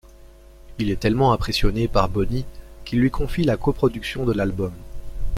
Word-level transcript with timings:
Il 0.79 0.89
est 0.89 0.99
tellement 0.99 1.31
impressionné 1.31 1.87
par 1.87 2.09
Bonnie 2.09 2.47
qu'il 2.85 2.99
lui 3.01 3.11
confie 3.11 3.43
la 3.43 3.55
coproduction 3.55 4.25
de 4.25 4.33
l'album. 4.33 4.73